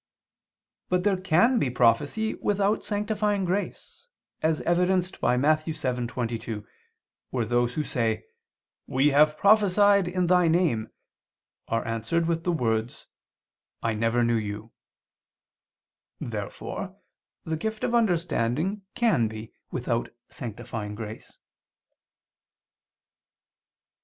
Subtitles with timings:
[0.89, 4.07] But there can be prophecy without sanctifying grace,
[4.41, 5.59] as evidenced by Matt.
[5.59, 6.65] 7:22,
[7.29, 8.23] where those who say:
[8.87, 10.87] "We have prophesied in Thy name
[11.69, 13.07] [*Vulg.: 'Have we not prophesied in Thy name?']," are answered with the words:
[13.83, 14.71] "I never knew you."
[16.19, 16.95] Therefore
[17.45, 21.37] the gift of understanding can be without sanctifying grace.